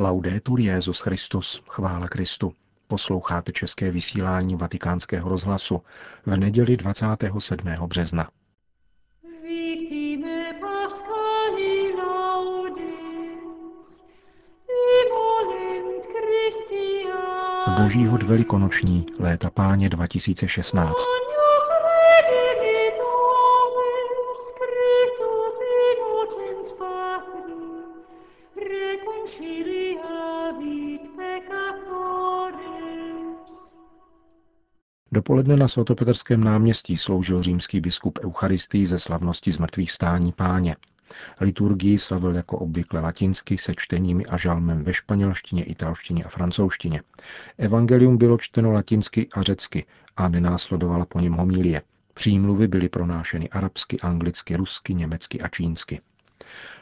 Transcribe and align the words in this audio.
Laudetur 0.00 0.60
Jezus 0.60 1.00
Christus, 1.00 1.62
chvála 1.68 2.08
Kristu. 2.08 2.52
Posloucháte 2.86 3.52
české 3.52 3.90
vysílání 3.90 4.56
Vatikánského 4.56 5.28
rozhlasu 5.28 5.82
v 6.26 6.36
neděli 6.36 6.76
27. 6.76 7.68
března. 7.86 8.28
Boží 17.82 18.06
hod 18.06 18.22
velikonoční 18.22 19.06
léta 19.18 19.50
páně 19.50 19.88
2016. 19.88 20.94
Dopoledne 35.12 35.56
na 35.56 35.68
svatopetrském 35.68 36.44
náměstí 36.44 36.96
sloužil 36.96 37.42
římský 37.42 37.80
biskup 37.80 38.18
Eucharistii 38.24 38.86
ze 38.86 38.98
slavnosti 38.98 39.52
zmrtvých 39.52 39.90
stání 39.90 40.32
páně. 40.32 40.76
Liturgii 41.40 41.98
slavil 41.98 42.34
jako 42.34 42.58
obvykle 42.58 43.00
latinsky 43.00 43.58
se 43.58 43.74
čteními 43.78 44.26
a 44.26 44.36
žalmem 44.36 44.84
ve 44.84 44.92
španělštině, 44.92 45.64
italštině 45.64 46.24
a 46.24 46.28
francouzštině. 46.28 47.02
Evangelium 47.58 48.18
bylo 48.18 48.38
čteno 48.38 48.72
latinsky 48.72 49.28
a 49.32 49.42
řecky 49.42 49.86
a 50.16 50.28
nenásledovala 50.28 51.06
po 51.06 51.20
něm 51.20 51.32
homilie. 51.32 51.82
Přímluvy 52.14 52.68
byly 52.68 52.88
pronášeny 52.88 53.48
arabsky, 53.48 54.00
anglicky, 54.00 54.56
rusky, 54.56 54.94
německy 54.94 55.40
a 55.40 55.48
čínsky. 55.48 56.00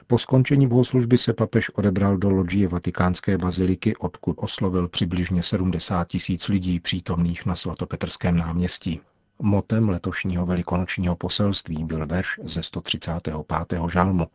Po 0.07 0.19
skončení 0.19 0.67
bohoslužby 0.67 1.19
se 1.19 1.33
papež 1.33 1.71
odebral 1.71 2.17
do 2.17 2.31
loďie 2.31 2.69
vatikánské 2.69 3.39
baziliky, 3.39 3.97
odkud 3.97 4.37
oslovil 4.37 4.89
přibližně 4.89 5.43
70 5.43 6.09
tisíc 6.09 6.49
lidí 6.49 6.81
přítomných 6.81 7.47
na 7.47 7.57
svatopetrském 7.57 8.37
náměstí. 8.37 9.01
Motem 9.43 9.89
letošního 9.89 10.47
velikonočního 10.47 11.17
poselství 11.17 11.85
byl 11.85 12.07
verš 12.07 12.41
ze 12.45 12.63
135. 12.63 13.35
žalmu. 13.93 14.27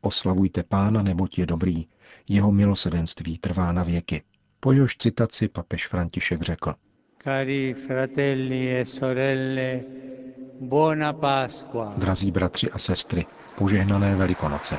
Oslavujte 0.00 0.62
pána, 0.62 1.02
neboť 1.02 1.38
je 1.38 1.46
dobrý, 1.46 1.86
jeho 2.28 2.52
milosedenství 2.52 3.38
trvá 3.38 3.72
na 3.72 3.82
věky. 3.82 4.22
Po 4.60 4.72
jehož 4.72 4.96
citaci 4.96 5.48
papež 5.48 5.86
František 5.86 6.42
řekl. 6.42 6.74
Cari 7.24 7.74
fratelli 7.74 8.80
e 8.80 8.86
sorelle. 8.86 9.80
Drazí 11.96 12.30
bratři 12.30 12.70
a 12.70 12.78
sestry, 12.78 13.26
požehnané 13.54 14.16
velikonoce. 14.16 14.78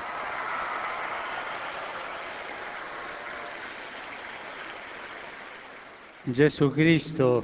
Gesù 6.27 6.69
Cristo, 6.69 7.43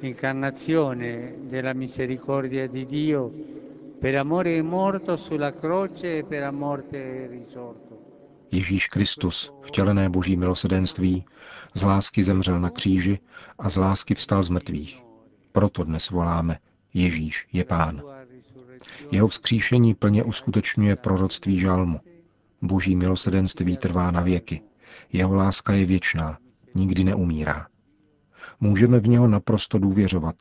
incarnazione 0.00 1.34
della 1.38 1.72
misericordia 1.72 2.68
di 2.68 2.86
Dio, 2.86 3.30
per 4.00 4.16
amore 4.16 4.58
è 4.58 4.62
morto 4.62 5.16
sulla 5.16 5.52
croce 5.52 6.18
e 6.18 6.24
per 6.24 6.52
morte 6.52 7.24
è 7.24 7.28
risorto. 7.28 7.98
Ježíš 8.50 8.88
Kristus, 8.88 9.52
vtělené 9.62 10.08
boží 10.08 10.36
milosedenství, 10.36 11.24
z 11.74 11.82
lásky 11.82 12.22
zemřel 12.22 12.60
na 12.60 12.70
kříži 12.70 13.18
a 13.58 13.68
z 13.68 13.76
lásky 13.76 14.14
vstal 14.14 14.42
z 14.42 14.48
mrtvých. 14.48 15.02
Proto 15.52 15.84
dnes 15.84 16.10
voláme, 16.10 16.58
Ježíš 16.96 17.46
je 17.52 17.64
Pán. 17.64 18.02
Jeho 19.10 19.28
vzkříšení 19.28 19.94
plně 19.94 20.24
uskutečňuje 20.24 20.96
proroctví 20.96 21.58
žalmu. 21.58 22.00
Boží 22.62 22.96
milosedenství 22.96 23.76
trvá 23.76 24.10
na 24.10 24.20
věky. 24.20 24.60
Jeho 25.12 25.34
láska 25.34 25.72
je 25.72 25.84
věčná, 25.84 26.38
nikdy 26.74 27.04
neumírá. 27.04 27.66
Můžeme 28.60 29.00
v 29.00 29.08
něho 29.08 29.28
naprosto 29.28 29.78
důvěřovat 29.78 30.34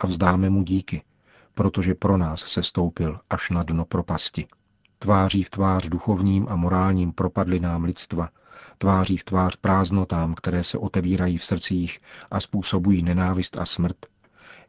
a 0.00 0.06
vzdáme 0.06 0.50
mu 0.50 0.62
díky, 0.62 1.02
protože 1.54 1.94
pro 1.94 2.16
nás 2.16 2.40
se 2.40 2.62
stoupil 2.62 3.18
až 3.30 3.50
na 3.50 3.62
dno 3.62 3.84
propasti. 3.84 4.46
Tváří 4.98 5.42
v 5.42 5.50
tvář 5.50 5.88
duchovním 5.88 6.46
a 6.48 6.56
morálním 6.56 7.12
propadlinám 7.12 7.84
lidstva, 7.84 8.28
tváří 8.78 9.16
v 9.16 9.24
tvář 9.24 9.56
prázdnotám, 9.56 10.34
které 10.34 10.64
se 10.64 10.78
otevírají 10.78 11.38
v 11.38 11.44
srdcích 11.44 11.98
a 12.30 12.40
způsobují 12.40 13.02
nenávist 13.02 13.58
a 13.58 13.66
smrt, 13.66 13.96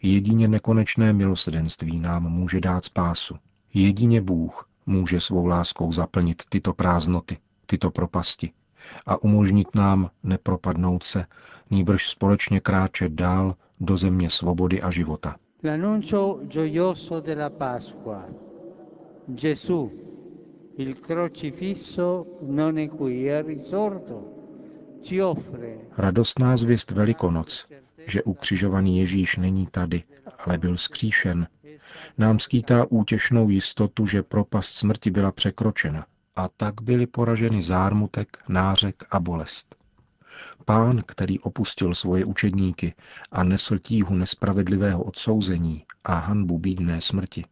jedině 0.04 0.48
nekonečné 0.48 1.14
milosedenství 1.14 2.00
nám 2.00 2.24
může 2.24 2.62
dát 2.62 2.86
spásu. 2.86 3.36
Jedině 3.74 4.22
Bůh 4.22 4.70
může 4.86 5.20
svou 5.20 5.46
láskou 5.46 5.92
zaplnit 5.92 6.44
tyto 6.50 6.74
prázdnoty, 6.74 7.38
tyto 7.66 7.92
propasti 7.92 8.52
a 9.06 9.24
umožnit 9.24 9.76
nám 9.76 10.10
nepropadnout 10.24 11.04
se, 11.04 11.26
nýbrž 11.72 12.10
společně 12.10 12.60
kráčet 12.60 13.12
dál 13.12 13.56
do 13.80 13.98
země 13.98 14.30
svobody 14.30 14.82
a 14.82 14.92
života. 14.92 15.36
L'annuncio 15.64 16.40
gioioso 16.48 17.22
della 17.22 17.50
Pasqua. 17.50 18.26
Gesù, 19.28 19.92
il 20.78 21.00
crocifisso 21.00 22.26
non 22.42 22.78
è 22.78 22.90
qui, 22.90 23.28
è 23.28 23.44
risorto. 23.44 24.34
Radostná 25.98 26.58
zvěst 26.58 26.92
Velikonoc, 26.92 27.68
že 28.08 28.24
ukřižovaný 28.24 29.00
Ježíš 29.00 29.38
není 29.38 29.68
tady, 29.68 30.04
ale 30.46 30.58
byl 30.58 30.78
skříšen, 30.78 31.48
nám 32.18 32.40
skýtá 32.40 32.86
útěšnou 32.90 33.50
jistotu, 33.50 34.06
že 34.06 34.24
propast 34.24 34.76
smrti 34.76 35.12
byla 35.12 35.32
překročena 35.32 36.06
a 36.36 36.48
tak 36.48 36.82
byly 36.82 37.08
poraženy 37.08 37.62
zármutek, 37.62 38.38
nářek 38.48 39.04
a 39.12 39.20
bolest. 39.20 39.76
Pán, 40.66 41.02
který 41.06 41.40
opustil 41.40 41.96
svoje 41.96 42.26
učedníky 42.26 42.94
a 43.32 43.44
nesl 43.44 43.80
tíhu 43.80 44.16
nespravedlivého 44.16 45.04
odsouzení 45.04 45.86
a 46.04 46.16
hanbu 46.16 46.60
bídné 46.60 47.02
smrti, 47.02 47.46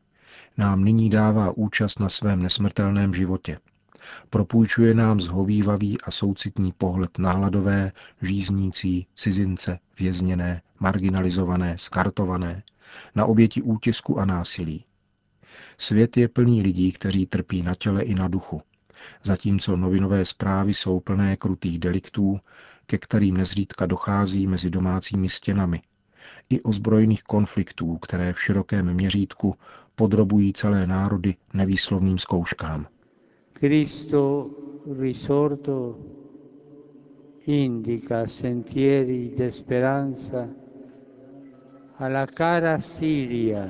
nám 0.58 0.84
nyní 0.84 1.10
dává 1.10 1.52
účast 1.58 2.00
na 2.00 2.10
svém 2.10 2.42
nesmrtelném 2.42 3.14
životě. 3.14 3.60
Propůjčuje 4.30 4.94
nám 4.94 5.20
zhovývavý 5.20 6.02
a 6.02 6.12
soucitný 6.12 6.72
pohled 6.72 7.20
náladové, 7.20 7.92
žíznící, 8.22 9.08
cizince, 9.16 9.80
vězněné, 10.00 10.62
marginalizované, 10.80 11.78
skartované, 11.78 12.64
na 13.16 13.26
oběti 13.26 13.62
útisku 13.62 14.20
a 14.20 14.26
násilí. 14.26 14.86
Svět 15.78 16.18
je 16.18 16.28
plný 16.28 16.62
lidí, 16.62 16.92
kteří 16.92 17.26
trpí 17.26 17.62
na 17.62 17.76
těle 17.76 18.04
i 18.04 18.16
na 18.16 18.28
duchu, 18.28 18.62
zatímco 19.24 19.78
novinové 19.78 20.26
zprávy 20.26 20.74
jsou 20.74 21.00
plné 21.00 21.38
krutých 21.38 21.80
deliktů, 21.80 22.40
ke 22.86 22.98
kterým 22.98 23.38
nezřídka 23.38 23.86
dochází 23.86 24.48
mezi 24.48 24.70
domácími 24.70 25.30
stěnami, 25.30 25.82
i 26.50 26.62
ozbrojených 26.62 27.24
konfliktů, 27.24 27.98
které 27.98 28.34
v 28.34 28.42
širokém 28.42 28.94
měřítku 28.94 29.56
podrobují 29.96 30.54
celé 30.54 30.88
národy 30.88 31.36
nevýslovným 31.54 32.18
zkouškám. 32.18 32.88
Cristo 33.62 34.50
risorto 34.98 36.00
indica 37.46 38.26
sentieri 38.26 39.34
de 39.38 39.52
speranza 39.52 40.50
alla 41.98 42.26
cara 42.26 42.80
Siria. 42.80 43.70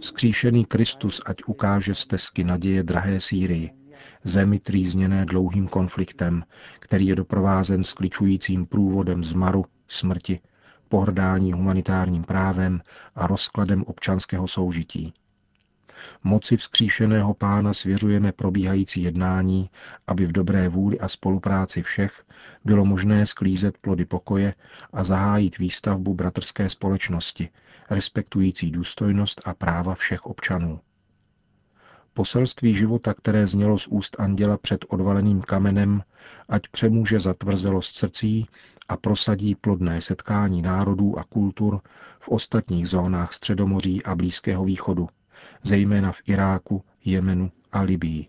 Skříšený 0.00 0.64
Kristus 0.64 1.20
ať 1.26 1.44
ukáže 1.46 1.94
stezky 1.94 2.44
naděje 2.44 2.82
drahé 2.82 3.20
Sýrii, 3.20 3.70
zemi 4.24 4.58
trýzněné 4.58 5.24
dlouhým 5.24 5.68
konfliktem, 5.68 6.44
který 6.80 7.06
je 7.06 7.16
doprovázen 7.16 7.82
skličujícím 7.82 8.66
průvodem 8.66 9.24
zmaru, 9.24 9.64
smrti, 9.88 10.40
pohrdání 10.88 11.52
humanitárním 11.52 12.24
právem 12.24 12.80
a 13.14 13.26
rozkladem 13.26 13.84
občanského 13.86 14.48
soužití. 14.48 15.12
Moci 16.24 16.56
vzkříšeného 16.56 17.34
pána 17.34 17.74
svěřujeme 17.74 18.32
probíhající 18.32 19.02
jednání, 19.02 19.70
aby 20.06 20.26
v 20.26 20.32
dobré 20.32 20.68
vůli 20.68 21.00
a 21.00 21.08
spolupráci 21.08 21.82
všech 21.82 22.24
bylo 22.64 22.84
možné 22.84 23.26
sklízet 23.26 23.78
plody 23.78 24.04
pokoje 24.04 24.54
a 24.92 25.04
zahájit 25.04 25.58
výstavbu 25.58 26.14
bratrské 26.14 26.68
společnosti, 26.68 27.48
respektující 27.90 28.70
důstojnost 28.70 29.40
a 29.44 29.54
práva 29.54 29.94
všech 29.94 30.26
občanů. 30.26 30.80
Poselství 32.14 32.74
života, 32.74 33.14
které 33.14 33.46
znělo 33.46 33.78
z 33.78 33.86
úst 33.86 34.16
anděla 34.20 34.58
před 34.58 34.84
odvaleným 34.88 35.40
kamenem, 35.40 36.02
ať 36.48 36.68
přemůže 36.68 37.20
zatvrzelost 37.20 37.96
srdcí 37.96 38.46
a 38.88 38.96
prosadí 38.96 39.54
plodné 39.54 40.00
setkání 40.00 40.62
národů 40.62 41.18
a 41.18 41.24
kultur 41.24 41.80
v 42.20 42.28
ostatních 42.28 42.88
zónách 42.88 43.32
Středomoří 43.32 44.04
a 44.04 44.14
Blízkého 44.14 44.64
východu, 44.64 45.08
zejména 45.62 46.12
v 46.12 46.22
Iráku, 46.26 46.82
Jemenu 47.04 47.50
a 47.72 47.82
Libii. 47.82 48.26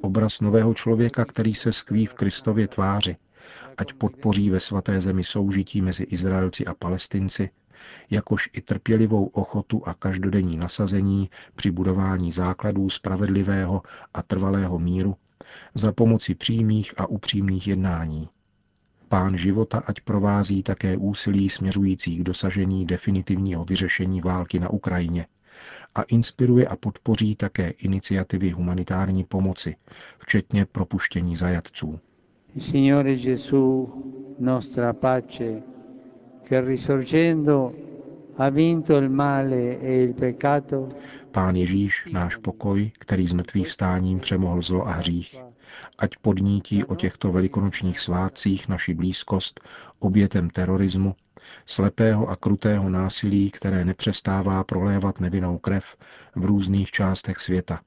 Obraz 0.00 0.40
nového 0.40 0.74
člověka, 0.74 1.24
který 1.24 1.54
se 1.54 1.72
skví 1.72 2.06
v 2.06 2.14
Kristově 2.14 2.68
tváři, 2.68 3.16
ať 3.76 3.92
podpoří 3.92 4.50
ve 4.50 4.60
svaté 4.60 5.00
zemi 5.00 5.24
soužití 5.24 5.82
mezi 5.82 6.02
Izraelci 6.02 6.64
a 6.64 6.74
Palestinci 6.74 7.50
jakož 8.10 8.50
i 8.52 8.60
trpělivou 8.60 9.26
ochotu 9.26 9.88
a 9.88 9.94
každodenní 9.94 10.56
nasazení 10.56 11.30
při 11.54 11.70
budování 11.70 12.32
základů 12.32 12.90
spravedlivého 12.90 13.82
a 14.14 14.22
trvalého 14.22 14.78
míru 14.78 15.16
za 15.74 15.92
pomoci 15.92 16.34
přímých 16.34 16.94
a 17.00 17.06
upřímných 17.06 17.68
jednání. 17.68 18.28
Pán 19.12 19.36
života 19.36 19.78
ať 19.84 20.00
provází 20.00 20.62
také 20.62 20.96
úsilí 20.96 21.48
směřující 21.48 22.18
k 22.18 22.22
dosažení 22.22 22.86
definitivního 22.86 23.64
vyřešení 23.64 24.20
války 24.20 24.58
na 24.60 24.70
Ukrajině 24.70 25.26
a 25.94 26.02
inspiruje 26.02 26.66
a 26.66 26.76
podpoří 26.76 27.36
také 27.36 27.70
iniciativy 27.70 28.50
humanitární 28.50 29.24
pomoci, 29.24 29.76
včetně 30.18 30.64
propuštění 30.64 31.36
zajatců. 31.36 32.00
Signore 32.58 33.16
Gesù, 33.16 33.92
nostra 34.38 34.92
pace, 34.92 35.62
che 36.48 36.60
risorgendo 36.60 37.72
ha 38.36 38.48
vinto 38.48 38.96
il 38.96 39.10
male 39.10 39.76
e 39.80 40.02
il 40.02 40.14
peccato, 40.14 40.88
Pán 41.32 41.56
Ježíš, 41.56 42.08
náš 42.12 42.36
pokoj, 42.36 42.90
který 42.98 43.26
s 43.26 43.32
mrtvých 43.32 43.68
vstáním 43.68 44.20
přemohl 44.20 44.62
zlo 44.62 44.88
a 44.88 44.92
hřích, 44.92 45.36
ať 45.98 46.16
podnítí 46.16 46.84
o 46.84 46.94
těchto 46.94 47.32
velikonočních 47.32 48.00
svátcích 48.00 48.68
naši 48.68 48.94
blízkost 48.94 49.60
obětem 49.98 50.50
terorismu, 50.50 51.14
slepého 51.66 52.28
a 52.28 52.36
krutého 52.36 52.88
násilí, 52.88 53.50
které 53.50 53.84
nepřestává 53.84 54.64
prolévat 54.64 55.20
nevinnou 55.20 55.58
krev 55.58 55.96
v 56.34 56.44
různých 56.44 56.90
částech 56.90 57.38
světa, 57.38 57.80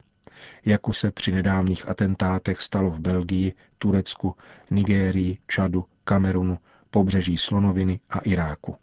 jako 0.65 0.93
se 0.93 1.11
při 1.11 1.31
nedávných 1.31 1.89
atentátech 1.89 2.61
stalo 2.61 2.89
v 2.89 2.99
Belgii, 2.99 3.53
Turecku, 3.77 4.35
Nigérii, 4.71 5.37
Čadu, 5.47 5.85
Kamerunu, 6.03 6.59
pobřeží 6.91 7.37
Slonoviny 7.37 7.99
a 8.09 8.19
Iráku. 8.19 8.75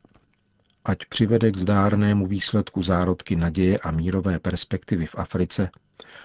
Ať 0.84 0.98
přivede 1.06 1.50
k 1.50 1.56
zdárnému 1.56 2.26
výsledku 2.26 2.82
zárodky 2.82 3.36
naděje 3.36 3.78
a 3.78 3.90
mírové 3.90 4.38
perspektivy 4.38 5.06
v 5.06 5.14
Africe, 5.18 5.70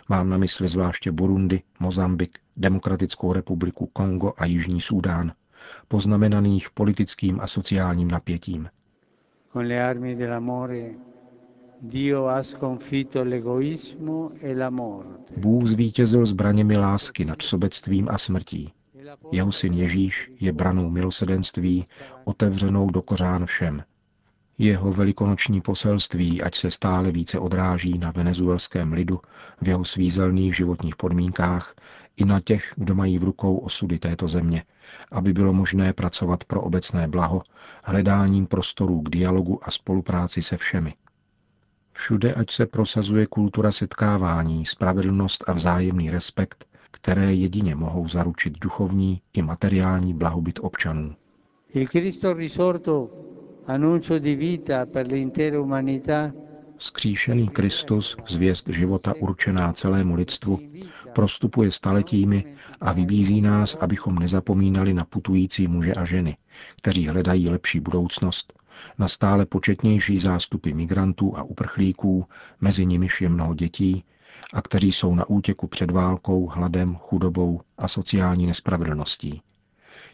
mám 0.09 0.29
na 0.29 0.37
mysli 0.37 0.67
zvláště 0.67 1.11
Burundi, 1.11 1.61
Mozambik, 1.79 2.39
Demokratickou 2.57 3.33
republiku 3.33 3.85
Kongo 3.85 4.33
a 4.37 4.45
Jižní 4.45 4.81
Súdán, 4.81 5.31
poznamenaných 5.87 6.69
politickým 6.69 7.39
a 7.41 7.47
sociálním 7.47 8.11
napětím. 8.11 8.69
con 9.57 9.65
le 9.65 9.81
armi 9.81 10.15
dell'amore, 10.15 10.95
Dio 11.79 12.27
ha 12.27 12.43
sconfitto 12.43 13.23
l'egoismo 13.23 14.31
e 14.41 14.53
la 14.55 14.69
morte. 14.69 15.33
Bůh 15.37 15.67
zvítězil 15.67 16.25
zbraněmi 16.25 16.77
lásky 16.77 17.25
nad 17.25 17.41
sobectvím 17.41 18.07
a 18.09 18.17
smrtí. 18.17 18.73
Jeho 19.31 19.51
syn 19.51 19.73
Ježíš 19.73 20.31
je 20.39 20.51
branou 20.53 20.89
milosedenství, 20.89 21.87
otevřenou 22.25 22.89
do 22.89 23.01
kořán 23.01 23.45
všem. 23.45 23.83
Jeho 24.57 24.91
velikonoční 24.91 25.61
poselství, 25.61 26.41
ať 26.41 26.55
se 26.55 26.71
stále 26.71 27.11
více 27.11 27.39
odráží 27.39 27.97
na 27.97 28.11
venezuelském 28.11 28.93
lidu 28.93 29.19
v 29.61 29.67
jeho 29.67 29.85
svízelných 29.85 30.55
životních 30.55 30.95
podmínkách 30.95 31.75
i 32.17 32.25
na 32.25 32.39
těch, 32.39 32.73
kdo 32.75 32.95
mají 32.95 33.19
v 33.19 33.23
rukou 33.23 33.57
osudy 33.57 33.99
této 33.99 34.27
země, 34.27 34.63
aby 35.11 35.33
bylo 35.33 35.53
možné 35.53 35.93
pracovat 35.93 36.43
pro 36.43 36.61
obecné 36.61 37.07
blaho, 37.07 37.41
hledáním 37.83 38.47
prostorů 38.47 39.01
k 39.01 39.09
dialogu 39.09 39.59
a 39.63 39.71
spolupráci 39.71 40.41
se 40.41 40.57
všemi. 40.57 40.93
Všude, 41.91 42.33
ať 42.33 42.51
se 42.51 42.65
prosazuje 42.65 43.25
kultura 43.25 43.71
setkávání, 43.71 44.65
spravedlnost 44.65 45.43
a 45.47 45.53
vzájemný 45.53 46.09
respekt, 46.09 46.65
které 46.91 47.33
jedině 47.33 47.75
mohou 47.75 48.07
zaručit 48.07 48.59
duchovní 48.59 49.21
i 49.33 49.41
materiální 49.41 50.13
blahobyt 50.13 50.59
občanů. 50.61 51.15
Il 51.73 51.87
Cristo 51.87 52.33
risorto, 52.33 53.09
Skříšený 56.77 57.47
Kristus, 57.47 58.17
zvěst 58.27 58.67
života 58.67 59.13
určená 59.19 59.73
celému 59.73 60.15
lidstvu, 60.15 60.59
prostupuje 61.15 61.71
staletími 61.71 62.55
a 62.81 62.91
vybízí 62.91 63.41
nás, 63.41 63.75
abychom 63.75 64.15
nezapomínali 64.15 64.93
na 64.93 65.05
putující 65.05 65.67
muže 65.67 65.93
a 65.93 66.05
ženy, 66.05 66.37
kteří 66.75 67.07
hledají 67.07 67.49
lepší 67.49 67.79
budoucnost, 67.79 68.53
na 68.97 69.07
stále 69.07 69.45
početnější 69.45 70.19
zástupy 70.19 70.73
migrantů 70.73 71.37
a 71.37 71.43
uprchlíků, 71.43 72.25
mezi 72.61 72.85
nimiž 72.85 73.21
je 73.21 73.29
mnoho 73.29 73.53
dětí, 73.53 74.03
a 74.53 74.61
kteří 74.61 74.91
jsou 74.91 75.15
na 75.15 75.29
útěku 75.29 75.67
před 75.67 75.91
válkou, 75.91 76.47
hladem, 76.47 76.95
chudobou 76.95 77.61
a 77.77 77.87
sociální 77.87 78.47
nespravedlností. 78.47 79.41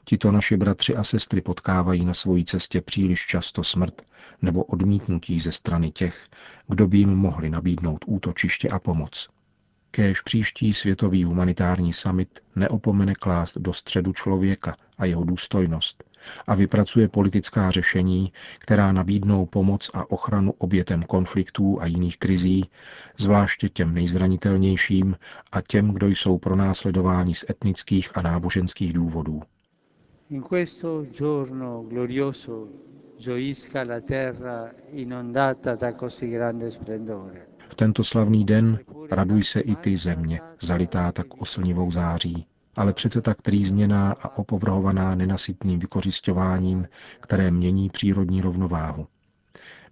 Tito 0.06 0.32
naši 0.32 0.58
bratři 0.58 0.96
a 0.96 1.04
sestry 1.04 1.42
potkávají 1.42 2.06
na 2.06 2.14
své 2.14 2.44
cestě 2.44 2.82
příliš 2.82 3.26
často 3.26 3.64
smrt 3.64 4.02
nebo 4.42 4.64
odmítnutí 4.64 5.40
ze 5.40 5.52
strany 5.52 5.92
těch, 5.92 6.28
kdo 6.68 6.88
by 6.88 6.98
jim 6.98 7.16
mohli 7.16 7.50
nabídnout 7.50 8.06
útočiště 8.08 8.70
a 8.70 8.80
pomoc. 8.80 9.30
Kéž 9.92 10.22
příští 10.22 10.74
světový 10.74 11.24
humanitární 11.24 11.94
summit 11.94 12.40
neopomene 12.56 13.16
klást 13.16 13.58
do 13.58 13.74
středu 13.74 14.14
člověka 14.14 14.78
a 14.98 15.06
jeho 15.06 15.24
důstojnost 15.24 16.04
a 16.48 16.56
vypracuje 16.56 17.08
politická 17.08 17.72
řešení, 17.72 18.34
která 18.60 18.92
nabídnou 18.92 19.46
pomoc 19.46 19.90
a 19.94 20.12
ochranu 20.12 20.52
obětem 20.58 21.04
konfliktů 21.04 21.82
a 21.82 21.86
jiných 21.86 22.18
krizí, 22.18 22.70
zvláště 23.18 23.70
těm 23.70 23.94
nejzranitelnějším 23.94 25.16
a 25.52 25.62
těm, 25.62 25.94
kdo 25.94 26.08
jsou 26.08 26.38
pronásledováni 26.38 27.36
z 27.36 27.46
etnických 27.50 28.18
a 28.18 28.22
náboženských 28.22 28.94
důvodů. 28.94 29.42
In 30.34 30.42
questo 30.42 31.06
giorno 31.12 31.86
glorioso 31.88 32.68
gioisca 33.20 33.84
la 33.84 34.02
terra 34.02 34.74
inondata 34.92 35.76
da 35.76 35.94
così 35.94 36.28
grande 36.28 36.72
splendore. 36.72 37.50
V 37.68 37.76
tento 37.76 38.02
slavný 38.04 38.44
den 38.44 38.80
raduj 39.10 39.44
se 39.44 39.60
i 39.60 39.76
ty 39.76 39.98
země, 39.98 40.42
zalitá 40.62 41.12
tak 41.12 41.42
oslnivou 41.42 41.92
září, 41.92 42.46
ale 42.76 42.94
přece 42.94 43.22
tak 43.22 43.42
trýzněná 43.42 44.12
a 44.12 44.38
opovrhovaná 44.38 45.16
nenasytným 45.16 45.80
vykořišťováním, 45.80 46.88
které 47.20 47.52
mění 47.52 47.90
přírodní 47.90 48.42
rovnováhu. 48.42 49.08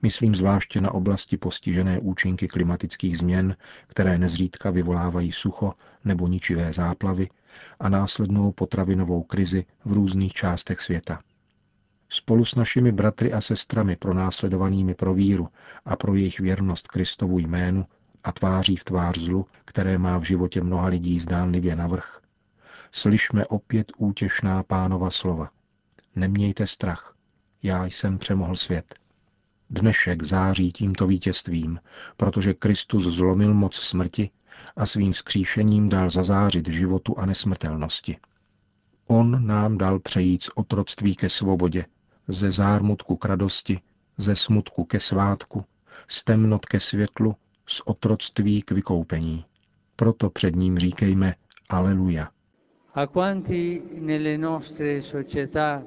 Myslím 0.01 0.35
zvláště 0.35 0.81
na 0.81 0.91
oblasti 0.91 1.37
postižené 1.37 1.99
účinky 1.99 2.47
klimatických 2.47 3.17
změn, 3.17 3.55
které 3.87 4.17
nezřídka 4.17 4.71
vyvolávají 4.71 5.31
sucho 5.31 5.73
nebo 6.05 6.27
ničivé 6.27 6.73
záplavy 6.73 7.29
a 7.79 7.89
následnou 7.89 8.51
potravinovou 8.51 9.23
krizi 9.23 9.65
v 9.85 9.93
různých 9.93 10.33
částech 10.33 10.81
světa. 10.81 11.21
Spolu 12.09 12.45
s 12.45 12.55
našimi 12.55 12.91
bratry 12.91 13.33
a 13.33 13.41
sestrami 13.41 13.95
pronásledovanými 13.95 14.95
pro 14.95 15.13
víru 15.13 15.49
a 15.85 15.95
pro 15.95 16.15
jejich 16.15 16.39
věrnost 16.39 16.87
Kristovu 16.87 17.39
jménu 17.39 17.85
a 18.23 18.31
tváří 18.31 18.75
v 18.75 18.83
tvář 18.83 19.17
zlu, 19.17 19.45
které 19.65 19.97
má 19.97 20.17
v 20.17 20.23
životě 20.23 20.61
mnoha 20.63 20.87
lidí 20.87 21.19
zdánlivě 21.19 21.75
navrh, 21.75 22.19
slyšme 22.91 23.45
opět 23.45 23.91
útěšná 23.97 24.63
pánova 24.63 25.09
slova. 25.09 25.49
Nemějte 26.15 26.67
strach, 26.67 27.15
já 27.63 27.85
jsem 27.85 28.17
přemohl 28.17 28.55
svět. 28.55 28.95
Dnešek 29.69 30.23
září 30.23 30.71
tímto 30.71 31.07
vítězstvím, 31.07 31.79
protože 32.17 32.53
Kristus 32.53 33.03
zlomil 33.03 33.53
moc 33.53 33.75
smrti 33.75 34.29
a 34.75 34.85
svým 34.85 35.13
skříšením 35.13 35.89
dal 35.89 36.09
zazářit 36.09 36.69
životu 36.69 37.19
a 37.19 37.25
nesmrtelnosti. 37.25 38.17
On 39.07 39.47
nám 39.47 39.77
dal 39.77 39.99
přejít 39.99 40.43
z 40.43 40.49
otroctví 40.55 41.15
ke 41.15 41.29
svobodě, 41.29 41.85
ze 42.27 42.51
zármutku 42.51 43.15
k 43.15 43.25
radosti, 43.25 43.79
ze 44.17 44.35
smutku 44.35 44.83
ke 44.83 44.99
svátku, 44.99 45.65
z 46.07 46.23
temnot 46.23 46.65
ke 46.65 46.79
světlu, 46.79 47.35
z 47.67 47.81
otroctví 47.85 48.61
k 48.61 48.71
vykoupení. 48.71 49.45
Proto 49.95 50.29
před 50.29 50.55
ním 50.55 50.77
říkejme 50.79 51.35
Aleluja. 51.69 52.29
A 52.93 53.07
quanti 53.07 53.81
nelle 53.99 54.37
nostre 54.37 55.01
società 55.01 55.83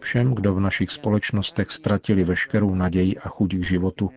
Všem, 0.00 0.34
kdo 0.34 0.54
v 0.54 0.60
našich 0.60 0.90
společnostech 0.90 1.70
ztratili 1.70 2.24
veškerou 2.24 2.74
naději 2.74 3.18
a 3.18 3.28
chuť 3.28 3.54
k 3.54 3.64
životu, 3.64 4.10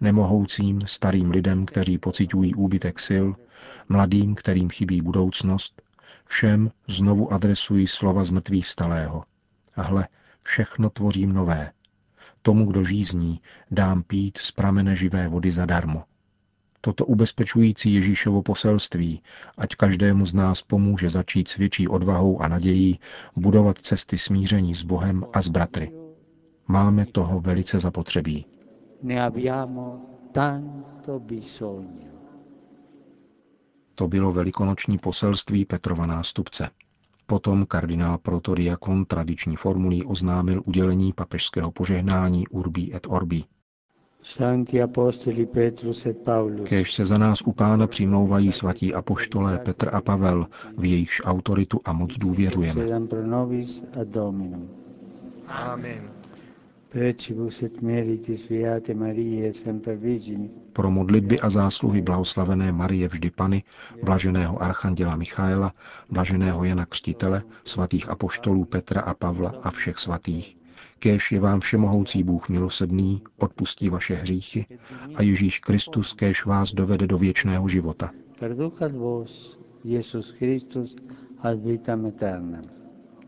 nemohoucím 0.00 0.80
starým 0.86 1.30
lidem, 1.30 1.66
kteří 1.66 1.98
pocitují 1.98 2.54
úbytek 2.54 2.98
sil, 3.08 3.26
mladým, 3.88 4.34
kterým 4.34 4.70
chybí 4.70 5.02
budoucnost, 5.02 5.82
všem 6.24 6.70
znovu 6.88 7.32
adresují 7.32 7.86
slova 7.86 8.24
z 8.24 8.30
mrtvých 8.30 8.66
vstalého. 8.66 9.24
A 9.76 9.82
hle, 9.82 10.08
všechno 10.42 10.90
tvořím 10.90 11.32
nové. 11.32 11.72
Tomu, 12.42 12.66
kdo 12.66 12.84
žízní, 12.84 13.40
dám 13.70 14.02
pít 14.02 14.38
z 14.38 14.50
pramene 14.50 14.96
živé 14.96 15.28
vody 15.28 15.52
zadarmo. 15.52 16.04
Toto 16.80 17.06
ubezpečující 17.06 17.94
Ježíšovo 17.94 18.42
poselství, 18.42 19.22
ať 19.58 19.74
každému 19.74 20.26
z 20.26 20.34
nás 20.34 20.62
pomůže 20.62 21.10
začít 21.10 21.48
s 21.48 21.56
větší 21.56 21.88
odvahou 21.88 22.40
a 22.42 22.48
nadějí 22.48 22.98
budovat 23.36 23.78
cesty 23.78 24.18
smíření 24.18 24.74
s 24.74 24.82
Bohem 24.82 25.24
a 25.32 25.42
s 25.42 25.48
bratry. 25.48 25.92
Máme 26.68 27.06
toho 27.06 27.40
velice 27.40 27.78
zapotřebí. 27.78 28.46
To 33.94 34.08
bylo 34.08 34.32
velikonoční 34.32 34.98
poselství 34.98 35.64
Petrova 35.64 36.06
nástupce. 36.06 36.70
Potom 37.26 37.66
kardinál 37.66 38.18
Protodiakon 38.18 39.04
tradiční 39.04 39.56
formulí 39.56 40.04
oznámil 40.04 40.62
udělení 40.64 41.12
papežského 41.12 41.70
požehnání 41.70 42.48
Urbi 42.48 42.94
et 42.94 43.06
Orbi. 43.10 43.44
Kéž 46.64 46.94
se 46.94 47.06
za 47.06 47.18
nás 47.18 47.42
u 47.42 47.52
pána 47.52 47.86
přimlouvají 47.86 48.52
svatí 48.52 48.94
apoštolé 48.94 49.58
Petr 49.58 49.94
a 49.94 50.00
Pavel, 50.00 50.46
v 50.78 50.84
jejichž 50.84 51.22
autoritu 51.24 51.80
a 51.84 51.92
moc 51.92 52.18
důvěřujeme. 52.18 52.84
Amen. 55.48 56.10
Pro 60.72 60.90
modlitby 60.90 61.40
a 61.40 61.50
zásluhy 61.50 62.02
blahoslavené 62.02 62.72
Marie 62.72 63.08
vždy 63.08 63.30
Pany, 63.30 63.62
blaženého 64.02 64.62
archanděla 64.62 65.16
Michaela, 65.16 65.72
blaženého 66.10 66.64
Jana 66.64 66.86
Křtitele, 66.86 67.42
svatých 67.64 68.08
apoštolů 68.08 68.64
Petra 68.64 69.00
a 69.00 69.14
Pavla 69.14 69.54
a 69.62 69.70
všech 69.70 69.98
svatých. 69.98 70.59
Kéž 71.00 71.32
je 71.32 71.40
vám 71.40 71.60
všemohoucí 71.60 72.24
Bůh 72.24 72.48
milosrdný, 72.48 73.22
odpustí 73.38 73.88
vaše 73.88 74.14
hříchy 74.14 74.66
a 75.14 75.22
Ježíš 75.22 75.58
Kristus 75.58 76.12
kéž 76.12 76.46
vás 76.46 76.74
dovede 76.74 77.06
do 77.06 77.18
věčného 77.18 77.68
života. 77.68 78.10
Iesus 79.84 80.30
Christus, 80.30 80.96
ad 81.38 81.60
vitam 81.64 82.04
aeternam. 82.04 82.64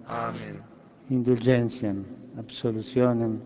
Amen. 0.07 0.64
Indulgentiam, 1.11 2.05
absolutionem, 2.38 3.43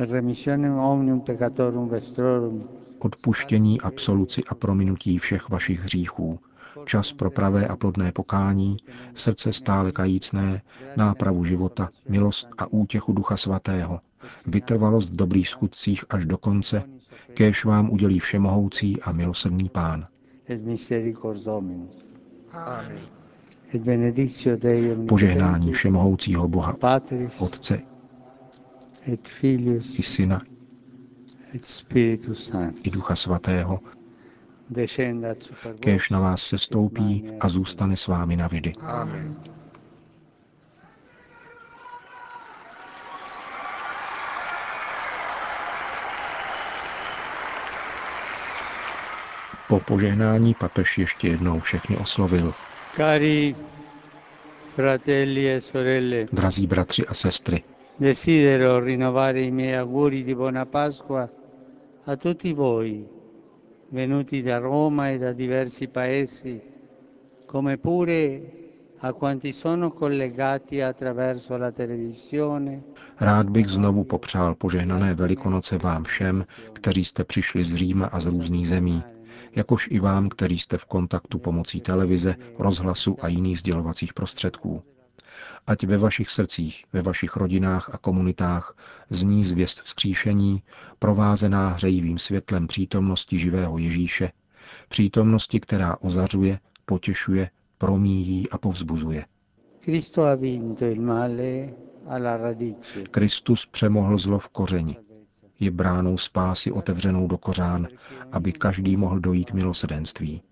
et 0.00 0.10
remissionem 0.10 0.78
omnium 0.78 1.20
peccatorum 1.20 1.88
vestrorum, 1.88 2.68
Odpuštění, 2.98 3.80
absoluci 3.80 4.42
a 4.48 4.54
prominutí 4.54 5.18
všech 5.18 5.48
vašich 5.48 5.80
hříchů, 5.80 6.38
čas 6.84 7.12
pro 7.12 7.30
pravé 7.30 7.66
a 7.66 7.76
plodné 7.76 8.12
pokání, 8.12 8.76
srdce 9.14 9.52
stále 9.52 9.92
kajícné, 9.92 10.62
nápravu 10.96 11.44
života, 11.44 11.90
milost 12.08 12.48
a 12.58 12.66
útěchu 12.66 13.12
Ducha 13.12 13.36
Svatého, 13.36 14.00
vytrvalost 14.46 15.10
v 15.10 15.16
dobrých 15.16 15.48
skutcích 15.48 16.04
až 16.10 16.26
do 16.26 16.38
konce, 16.38 16.82
kéž 17.34 17.64
vám 17.64 17.90
udělí 17.90 18.18
všemohoucí 18.18 19.02
a 19.02 19.12
milosrdný 19.12 19.68
Pán. 19.68 20.06
Požehnání 25.08 25.72
všemohoucího 25.72 26.48
Boha, 26.48 26.76
Otce 27.38 27.80
i 29.98 30.02
Syna 30.02 30.42
i 32.82 32.90
Ducha 32.90 33.16
Svatého, 33.16 33.80
kéž 35.80 36.10
na 36.10 36.20
vás 36.20 36.42
se 36.42 36.58
stoupí 36.58 37.30
a 37.40 37.48
zůstane 37.48 37.96
s 37.96 38.06
vámi 38.06 38.36
navždy. 38.36 38.72
Amen. 38.80 39.36
Po 49.68 49.80
požehnání 49.80 50.54
papež 50.54 50.98
ještě 50.98 51.28
jednou 51.28 51.60
všechny 51.60 51.96
oslovil. 51.96 52.54
Cari 52.96 53.56
fratelli 54.74 55.50
e 55.50 55.60
sorelle, 55.60 56.26
Drazí 56.32 56.66
bratři 56.66 57.06
a 57.06 57.14
sestry, 57.14 57.62
desidero 58.00 58.80
rinnovare 58.80 59.40
i 59.40 59.50
miei 59.50 59.80
auguri 59.80 60.22
di 60.22 60.34
buona 60.34 60.64
Pasqua 60.64 61.28
a 62.06 62.16
tutti 62.16 62.52
voi, 62.52 63.04
venuti 63.90 64.42
da 64.42 64.58
Roma 64.58 65.10
e 65.10 65.18
da 65.18 65.32
diversi 65.32 65.88
paesi, 65.88 66.60
come 67.46 67.76
pure 67.78 68.42
a 68.98 69.12
quanti 69.12 69.52
sono 69.52 69.92
collegati 69.92 70.80
attraverso 70.80 71.56
la 71.56 71.70
televisione 71.70 72.82
rád 73.20 73.48
bych 73.50 73.68
znovu 73.68 74.04
popřál 74.04 74.54
požehnané 74.54 75.14
velikonoce 75.14 75.78
vám 75.78 76.04
všem, 76.04 76.46
kteří 76.72 77.04
jste 77.04 77.24
přišli 77.24 77.64
z 77.64 77.74
Říma 77.74 78.06
a 78.06 78.20
z 78.20 78.26
různých 78.26 78.68
zemí, 78.68 79.02
jakož 79.56 79.88
i 79.90 79.98
vám, 80.00 80.28
kteří 80.28 80.58
jste 80.58 80.78
v 80.78 80.84
kontaktu 80.84 81.38
pomocí 81.38 81.80
televize, 81.80 82.34
rozhlasu 82.58 83.16
a 83.20 83.28
jiných 83.28 83.58
sdělovacích 83.58 84.14
prostředků. 84.14 84.82
Ať 85.66 85.84
ve 85.84 85.98
vašich 85.98 86.30
srdcích, 86.30 86.84
ve 86.92 87.02
vašich 87.02 87.36
rodinách 87.36 87.90
a 87.92 87.98
komunitách 87.98 88.76
zní 89.10 89.44
zvěst 89.44 89.82
vzkříšení, 89.82 90.62
provázená 90.98 91.68
hřejivým 91.68 92.18
světlem 92.18 92.66
přítomnosti 92.66 93.38
živého 93.38 93.78
Ježíše, 93.78 94.32
přítomnosti, 94.88 95.60
která 95.60 95.96
ozařuje, 96.00 96.58
potěšuje, 96.84 97.50
promíjí 97.78 98.50
a 98.50 98.58
povzbuzuje. 98.58 99.24
Kristus 103.10 103.66
přemohl 103.66 104.18
zlo 104.18 104.38
v 104.38 104.48
kořeni. 104.48 104.96
Je 105.60 105.70
bránou 105.70 106.18
spásy 106.18 106.72
otevřenou 106.72 107.26
do 107.26 107.38
kořán, 107.38 107.88
aby 108.32 108.52
každý 108.52 108.96
mohl 108.96 109.20
dojít 109.20 109.52
milosedenství. 109.52 110.42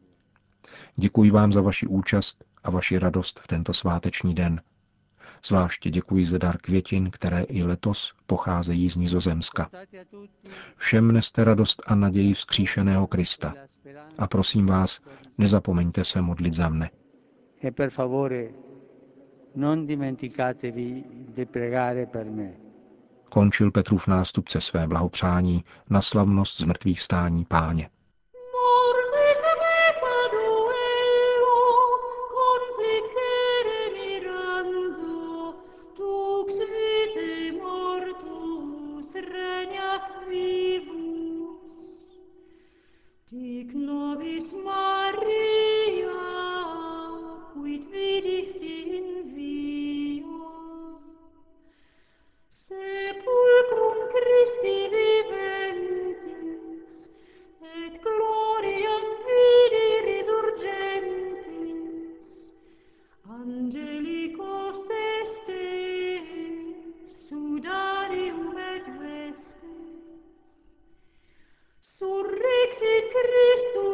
Děkuji 0.97 1.31
vám 1.31 1.53
za 1.53 1.61
vaši 1.61 1.87
účast 1.87 2.45
a 2.64 2.71
vaši 2.71 2.99
radost 2.99 3.41
v 3.41 3.47
tento 3.47 3.73
sváteční 3.73 4.35
den. 4.35 4.61
Zvláště 5.46 5.90
děkuji 5.90 6.26
za 6.26 6.38
dar 6.38 6.58
květin, 6.58 7.10
které 7.10 7.42
i 7.42 7.62
letos 7.62 8.14
pocházejí 8.26 8.88
z 8.90 8.96
Nizozemska. 8.96 9.70
Všem 10.76 11.12
neste 11.12 11.44
radost 11.44 11.82
a 11.86 11.94
naději 11.94 12.34
vzkříšeného 12.34 13.06
Krista. 13.06 13.54
A 14.18 14.26
prosím 14.26 14.66
vás, 14.66 15.00
nezapomeňte 15.38 16.04
se 16.04 16.20
modlit 16.22 16.54
za 16.54 16.68
mne. 16.68 16.90
E 17.64 17.70
per 17.70 17.90
favore 17.90 18.48
non 19.56 19.86
dimenticatevi 19.86 21.04
di 21.34 21.46
pregare 21.46 22.06
per 22.06 22.30
me. 22.30 22.52
Končil 23.30 23.70
Petrův 23.70 24.08
nástupce 24.08 24.60
své 24.60 24.86
blahopřání 24.86 25.64
na 25.90 26.02
slavnost 26.02 26.60
zmrtvých 26.60 27.00
vstání 27.00 27.44
páně. 27.44 27.90
Dic 43.31 43.71
nobis 43.75 44.52
surrexit 72.75 73.11
Christus 73.12 73.93